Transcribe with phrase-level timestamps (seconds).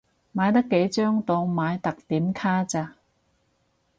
[0.33, 2.95] 買得幾張當買特典卡咋